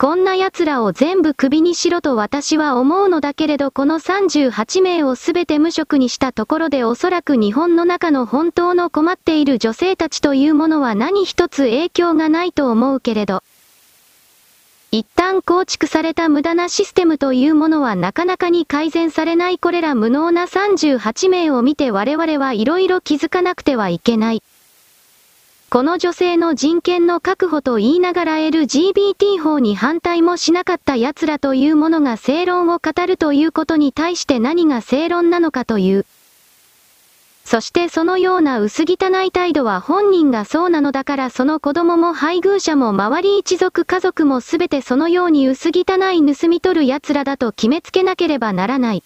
[0.00, 13.42] こんな奴らを全部首にしろと私は思うのだけれどこの38名をすべて無職にしたところでおそらく日本の中の本当の困っている女性たちというものは何一つ影響がないと思うけれど。
[14.90, 24.42] 一旦構築された無駄なシステムというものはなかなかに改善されないこれら無能な38名を見て我々は色々気づかなくてはいけない。
[25.72, 36.06] この女性の人権の確保と言いながら LGBT 法に反対もしなかった奴らというものが正論を語るということに対して何が正論なのかという。
[37.44, 49.04] そしてそのような薄汚い態度は本人がそうなのだからその子供も配偶者も周り一族家族もすべてそのように薄汚い盗み取る奴らだと決めつけなければならない。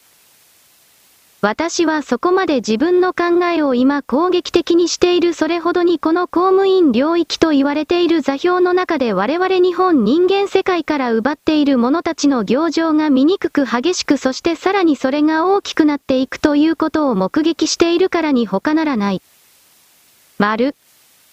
[1.45, 19.20] 私はそこまで自分の考えを今攻撃的にしているそれほどにこの公務員領域と言われている座標の中で我々日本人間世界から奪っている者たちの行情が醜く激しくそしてさらにそれが大きくなっていくということを目撃しているからに他ならない。
[20.38, 20.74] 丸。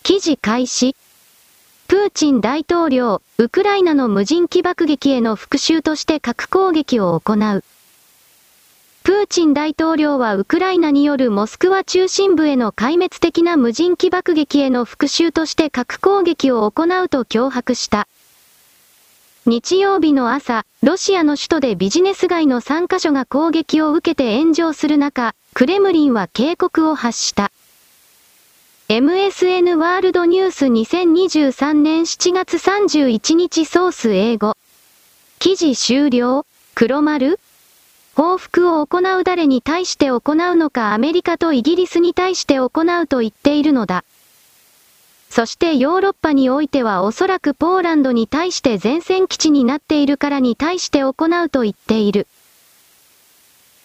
[0.03, 0.93] 記事開始。
[1.87, 7.63] プーチン大統領、ウクライナの無人機爆撃への復讐として核攻撃を行う。
[9.11, 18.07] プーチン大統領はウクライナによるモスクワ中心部への壊滅的な無人機爆撃への復讐として核攻撃を行うと脅迫した。
[19.45, 27.51] 日曜日の朝、ロシアの首都でビジネス街の3カ所が攻撃を受けて炎上する中、クレムリンは警告を発した。
[28.87, 34.55] MSN ワールドニュース2023年7月31日ソース英語。
[35.39, 36.45] 記事終了
[36.75, 37.41] 黒丸
[38.15, 44.03] 報復を行う誰に対して行うのかアメリカとイギリスに対して行うと言っているのだ。
[45.29, 52.27] そしてヨーロッパにおいてはおそらくポーランドに対して前線基地になっているからに対して行うと言っている。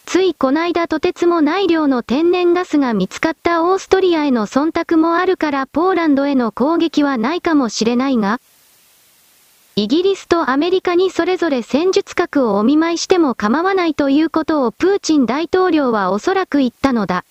[0.06, 8.40] ついこないだとてつもない量の天然ガスが見つかったオーストリアへの忖度もあるからポーランドへの攻撃はないかもしれないが、
[9.78, 17.26] イギリスとアメリカにそれぞれ戦術核をお見舞いしても構わないということをプーチン大統領はおそらく言ったのだ。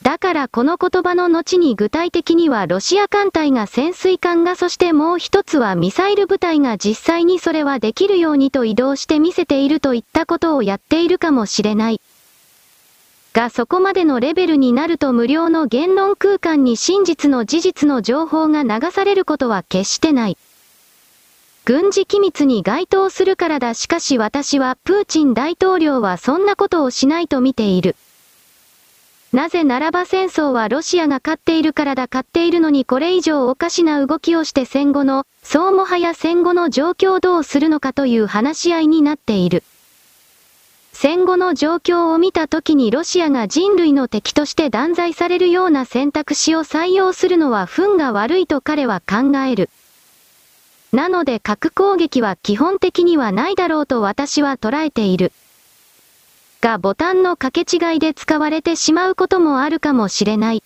[0.00, 12.00] だからこの言葉の後に具体的にはロシア艦隊が潜水艦がそしてもう一つはミサイル部隊が実際にそれはできるようにと移動して見せているといったことをやっているかもしれない。
[13.34, 20.38] がそこまでのレベルになると無料の言論空間に真実の事実の情報が流されることは決してない。
[21.64, 27.96] 軍事機密に該当するからだしかし私はプーチン大統領はそんなことをしないと見ている。
[29.32, 39.62] なぜならば戦争はロシアが勝っているからだ勝っているのにこれ以上おかしな動きをして戦後の、そうもはや戦後の状況をどうするのかという話し合いになっている。
[40.92, 49.70] 戦後の状況を見た時にロシアが人類の敵として断罪されるような選択肢を採用するのは運が悪いと彼は考える。
[50.92, 55.32] なので核攻撃は基本的にはないだろうと私は捉えている。
[56.60, 60.62] がボタンの掛け違いで使われてしまうこともあるかもしれない。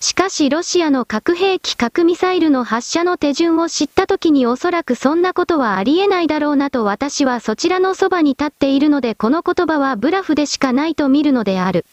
[0.00, 11.86] しかしロシアの核兵器核ミサイルの発射の手順を知った時におそらくそんなことはありえないだろうなと私はそちらのそばに立っているのでこの言葉はブラフでしかないと見るのである。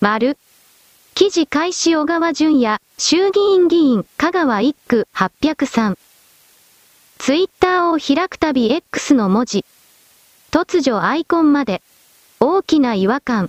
[0.00, 0.38] 丸。
[1.14, 5.96] 記事開始小川淳也、衆議院議員、香川一区803。
[7.24, 9.64] ツイッターを開くたび X の文字。
[10.50, 11.80] 突如アイコンまで。
[12.40, 13.48] 大きな違和感。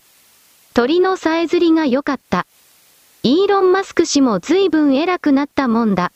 [0.75, 2.45] 鳥のさえずりが良かった。
[3.23, 6.11] イーロン・マスク氏も随分偉くなったもんだ。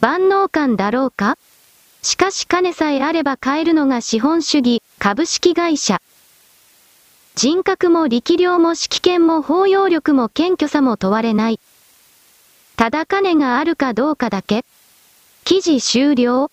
[0.00, 1.36] 万能感だろうか？
[2.00, 6.00] しかし金さえあれば買えるのが資本主義、株式会社。
[7.34, 11.60] 人格も力量も指揮権も包容力も謙虚さも問われない。
[12.76, 14.64] ただ金があるかどうかだけ
[15.44, 16.50] 記事終了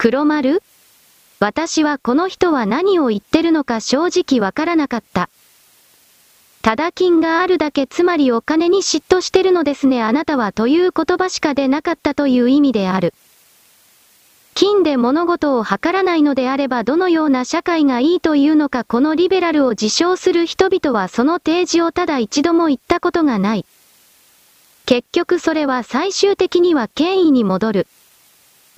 [0.00, 0.62] 黒丸？
[1.40, 5.28] 私はこの人は何を言ってるのか正直わからなかった。
[6.62, 13.12] ただ金があるだけつまりお金に嫉妬してるのですねあなたはという言葉しか出なかったという意味である。
[14.54, 23.66] 金で物事を図らないのであればどのような社会がいいというのかこのリベラルを自称する人々はその提示をただ一度も言ったことがない。
[24.86, 27.88] 結局それは最終的には権威に戻る。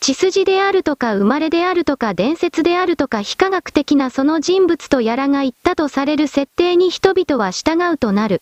[0.01, 8.41] 血筋であるとか生まれであるとか伝説であるとか非科学的なその人物とやらが言ったとされる設定に人々は従うとなる。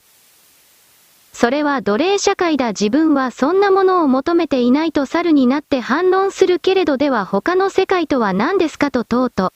[1.33, 9.53] それは奴隷社会だ自分はそんなものを求めていないと猿になって反論するけれどでは他の世界とは何ですかと問うと。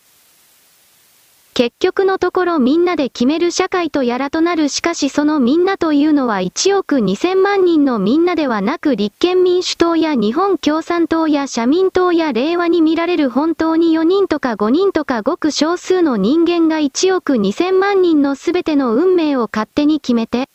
[1.54, 4.70] 結局のところみんなで決める社会とやらとなる。
[4.70, 20.48] しかしそのみんなというのは1億2000万人のみんなではなく立憲民主党や日本共産党や社民党や令和に見られる本当に4人とか5人とかごく少数の人間が1億2000万人の全ての運命を勝手に決めて、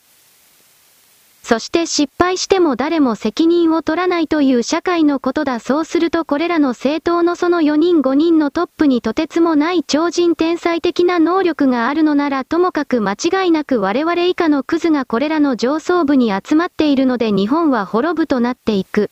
[1.48, 5.60] そして失敗しても誰も責任を取らないという社会のことだ。
[5.60, 19.08] そうするとこれらの政党のその4人5人のトップにとてつもない超人天才的な能力があるのならともかく間違いなく我々以下のクズがこれらの上層部に集まっているので日本は滅ぶとなっていく。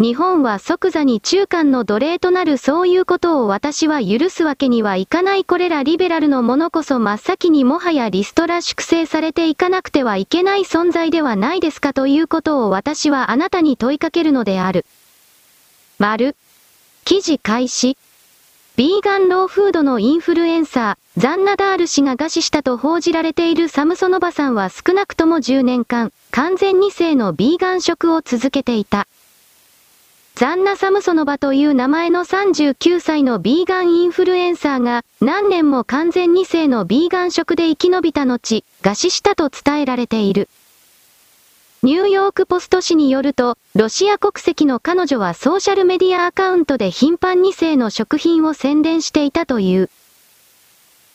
[0.00, 14.86] 日本は即座に中間の奴隷となるそういうことを私は許すわけにはいかないこれらリベラルのものこそ真っ先にもはやリストラ粛清されていかなくてはいけない存在ではないですかということを私はあなたに問いかけるのである。
[15.98, 16.34] 丸。
[17.04, 17.98] 記事開始。
[18.76, 29.06] ビーガンローフードのインフルエンサー、ザンナダール氏が餓死したと報じられているサムソノバさんは少なくとも10年間、完全2世のビーガン食を続けていた。
[30.40, 40.48] ザンナ・サムソノバという名前の39歳のビーガンインフルエンサーが何年も完全2世のビーガン食で生き延びた後、餓死したと伝えられている。
[41.82, 49.90] ニューヨークポスト紙によると、ロシア国籍の彼女はソーシャルメディアアカウントで頻繁2世の食品を宣伝していたという。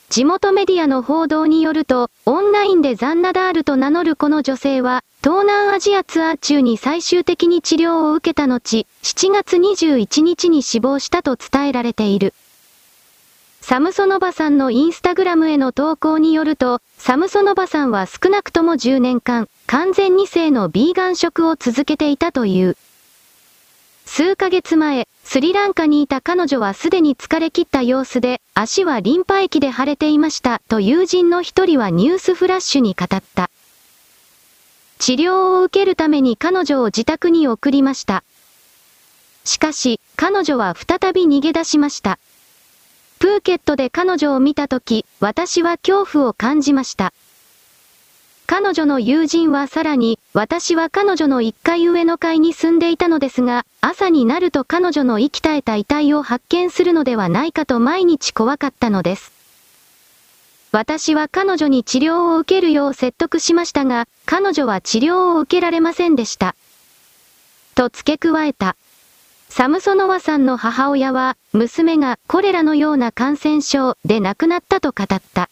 [0.08, 12.34] 地元メディアの報道によると、オンラインでザンナダールと名乗るこの女性は、東南アジアツアー中に最終的に治療を受けた後、7月21日に死亡したと伝えられている。
[13.60, 22.76] サムソノバさんのインスタグラムへの投稿によると、サムソノバさんは少なくとも10年間、完全2世のビーガン食を続けていたという。
[24.04, 33.50] 数ヶ月前、スリランカにいた彼女はすでに疲れ切った様子で、足はリンパ液で腫れていましたと友人の一人はニュースフラッシュに語った。
[35.00, 38.22] 治療を受けるために彼女を自宅に送りました。
[39.44, 42.20] しかし、彼女は再び逃げ出しました。
[43.18, 47.12] プーケットで彼女を見たとき、私は恐怖を感じました。
[48.48, 59.32] 彼女の友人はさらに、私は彼女の1階上の階に住んでいたのですが、朝になると彼女の息絶えた遺体を発見するのではないかと毎日怖かったのです。
[60.70, 66.54] 私は彼女に治療を受けるよう説得しましたが、彼女は治療を受けられませんでした。
[67.74, 68.76] と付け加えた。
[69.48, 75.48] サムソノワさんの母親は、娘がコレラのような感染症で亡くなったと語った。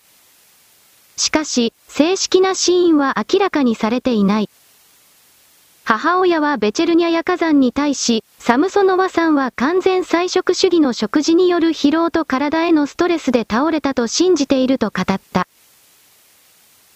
[1.17, 4.51] しかし、正式な死因は明らかにされていない。
[5.85, 15.47] 母親はベチェルニャヤ火山に対し、サムソノワさんは完全菜食主義の食事による疲労と体へのストレスで倒れたと信じていると語った。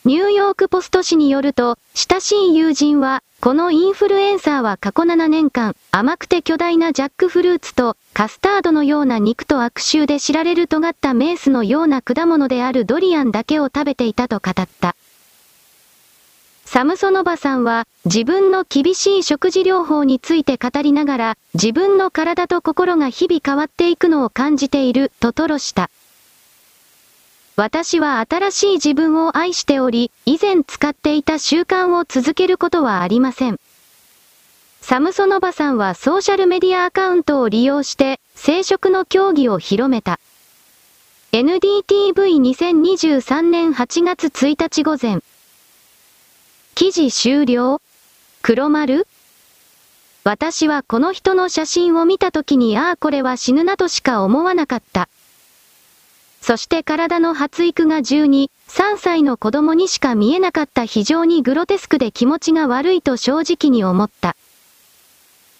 [0.06, 14.96] ニューヨークポスト紙によると、親しい友人は、このインフルエンサーは過去7年間、甘くて巨大なジャックフルーツと、カスタードのような肉と悪臭で知られる尖ったメースのような果物であるドリアンだけを食べていたと語った。
[16.64, 25.90] サムソノバさんは、自分の厳しい食事療法について語りながら、自分の体と心が日々変わっていくのを感じている、と吐露した。
[27.58, 33.58] 私は新しい自分を愛しており、以前使っていた習慣を続けることはありません。
[34.80, 40.20] サムソノバさんはソーシャルメディアアカウントを利用して、生殖の競技を広めた。
[41.32, 45.20] NDTV2023 年8月1日午前。
[46.76, 47.82] 記事終了
[48.40, 49.08] 黒丸
[50.22, 55.08] 私はこの人の写真を見た時にああこれは死ぬなとしか思わなかった。
[56.48, 64.34] そして体の発育が12、3歳の子供にしか見えなかった非常にグロテスクで気持ちが悪いと正直に思った。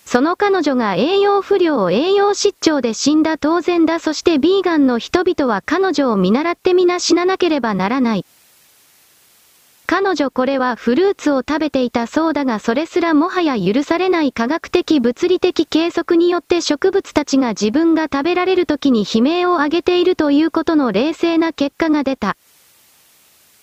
[0.07, 8.25] その彼女が栄養不良栄養失調で死んだ当然だそしてビーガンの人々は彼女を見習って皆死ななければならない。
[9.91, 22.37] 彼女これはフルーツを食べていたそうだがそれすらもはや許されない科学的物理的計測によって植物たちが自分が食べられる時に悲鳴を上げているということの冷静な結果が出た。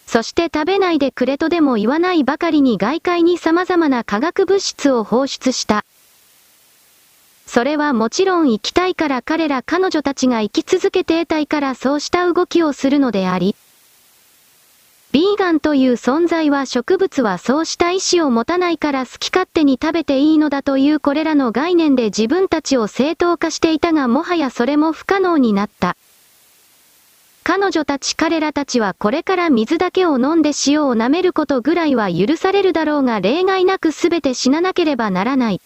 [0.08, 5.86] そして食べないでくれとでも言わないばかりに外界に様々な化学物質を放出した。
[7.46, 13.56] それはもちろん生きたいから彼ら彼女たちが生き続けて得たいからそうした動きをするのであり、
[15.16, 25.96] ビーガンという存在は植物はそうした意志を持たないから好き勝手に食べていいのだというこれらの概念で自分たちを正当化していたがもはやそれも不可能になった。
[27.46, 35.62] 彼女たち彼らたちはこれから水だけを飲んで塩を舐めることぐらいは許されるだろうが例外なく全て死ななければならない。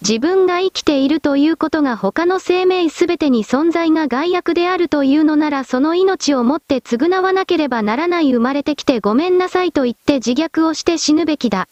[0.00, 11.68] 自分が生きているということが他の生命すべてに存在が害悪であるというのならその命をもって償わなければならない生まれてきてごめんなさいと言って自虐をして死ぬべきだ。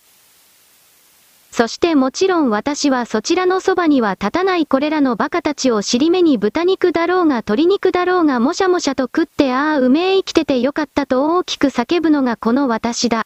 [1.53, 13.24] そしてもちろん私はそちらのそばには立たないこれらの馬鹿たちを尻目に豚肉だろうが鶏肉だろうがもしゃもしゃと食ってああうめえ生きててよかったと大きく叫ぶのがこの私だ。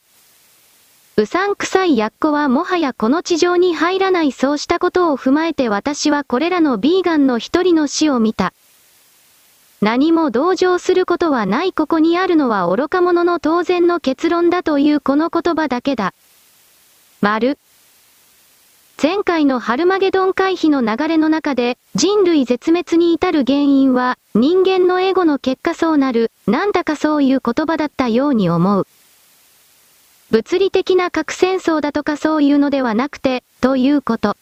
[1.21, 8.55] うさんくさいやっこはもはやこの地上に入らないそうしたことを踏まえて私はこれらのビーガンの一人の死を見た。
[9.83, 16.14] 何も同情することはないここにあるのは愚か者の当然の結論だというこの言葉だけだ。
[17.21, 17.59] 丸。
[19.03, 28.87] 前回のハルマゲドン回避の流れの中で人類絶滅に至る原因は人間のエゴの結果そうなる、なんだかそういう言葉だったように思う。
[30.31, 34.37] 物理的な核戦争だとかそういうのではなくて、ということ。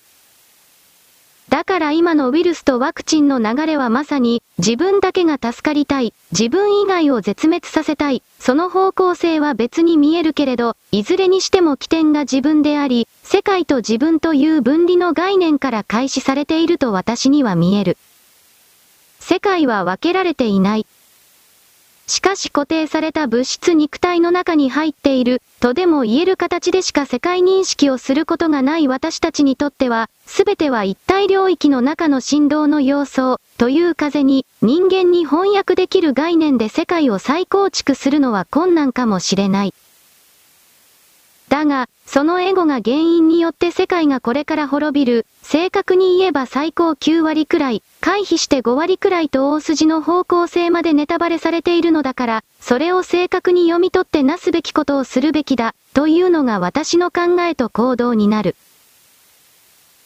[1.48, 17.96] だから今のウイルスとワクチンの流れはまさに、自分だけが助かりたい、自分以外を絶滅させたい、その方向性は別に見えるけれど、いずれにしても起点が自分であり、世界と自分という分離の概念から開始されていると私には見える。
[19.18, 20.86] 世界は分けられていない。
[22.08, 39.74] しかし固定された物質肉体の中に入っている、とでも言える形でしか世界認識をすることがない私たちにとっては、すべては一体領域の中の振動の様相、という風に、人間に翻訳できる概念で世界を再構築するのは困難かもしれない。
[41.48, 58.54] だが、そのエゴが原因によって世界がこれから滅びる、正確に言えば最高9割くらい、回避して5割くらいと大筋の方向性までネタバレされているのだから、それを正確に読み取ってなすべきことをするべきだ、というのが私の考えと行動になる。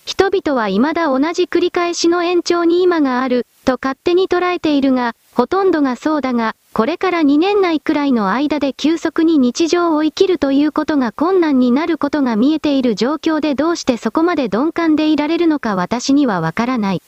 [0.05, 17.03] 人々は未だ同じ繰り返しの延長に今がある、と勝手に捉えているが、ほとんどがそうだが、これから2年内くらいの間で急速に日常を生きるということが困難になることが見えている状況でどうしてそこまで鈍感でいられるのか私にはわからない。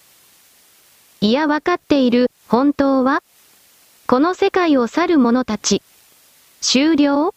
[1.22, 3.22] いやわかっている、本当は？
[4.06, 5.80] この世界を去る者たち。
[6.60, 7.34] 終了？